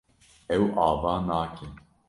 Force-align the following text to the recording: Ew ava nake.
Ew 0.55 0.63
ava 0.87 1.13
nake. 1.27 1.67